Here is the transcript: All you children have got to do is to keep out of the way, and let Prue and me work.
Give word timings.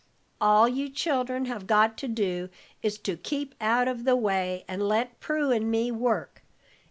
All 0.41 0.67
you 0.67 0.89
children 0.89 1.45
have 1.45 1.67
got 1.67 1.95
to 1.99 2.07
do 2.07 2.49
is 2.81 2.97
to 2.97 3.15
keep 3.17 3.53
out 3.61 3.87
of 3.87 4.03
the 4.03 4.15
way, 4.15 4.65
and 4.67 4.81
let 4.81 5.19
Prue 5.19 5.51
and 5.51 5.69
me 5.69 5.91
work. 5.91 6.41